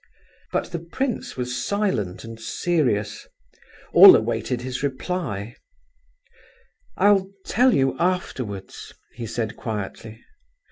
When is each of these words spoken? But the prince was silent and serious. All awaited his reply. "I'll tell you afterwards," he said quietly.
But 0.51 0.71
the 0.71 0.79
prince 0.79 1.37
was 1.37 1.63
silent 1.63 2.23
and 2.23 2.39
serious. 2.39 3.27
All 3.93 4.15
awaited 4.15 4.61
his 4.61 4.81
reply. 4.81 5.55
"I'll 6.97 7.29
tell 7.45 7.75
you 7.75 7.95
afterwards," 7.99 8.93
he 9.13 9.27
said 9.27 9.55
quietly. 9.55 10.23